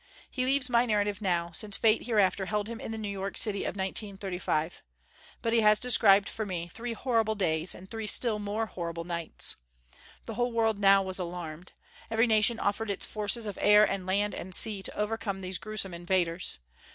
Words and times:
He 0.31 0.45
leaves 0.45 0.67
my 0.67 0.87
narrative 0.87 1.21
now, 1.21 1.51
since 1.51 1.77
fate 1.77 2.07
hereafter 2.07 2.47
held 2.47 2.67
him 2.67 2.79
in 2.81 2.91
the 2.91 2.97
New 2.97 3.05
York 3.07 3.37
City 3.37 3.65
of 3.65 3.75
1935. 3.75 4.81
But 5.43 5.53
he 5.53 5.59
has 5.61 5.77
described 5.77 6.27
for 6.27 6.43
me 6.43 6.67
three 6.67 6.93
horrible 6.93 7.35
days, 7.35 7.75
and 7.75 7.87
three 7.87 8.07
still 8.07 8.39
more 8.39 8.65
horrible 8.65 9.03
nights. 9.03 9.57
The 10.25 10.33
whole 10.33 10.51
world 10.53 10.79
now 10.79 11.03
was 11.03 11.19
alarmed. 11.19 11.73
Every 12.09 12.25
nation 12.25 12.59
offered 12.59 12.89
its 12.89 13.05
forces 13.05 13.45
of 13.45 13.59
air 13.61 13.87
and 13.87 14.07
land 14.07 14.33
and 14.33 14.55
sea 14.55 14.81
to 14.81 14.97
overcome 14.97 15.41
these 15.41 15.59
gruesome 15.59 15.93
invaders. 15.93 16.57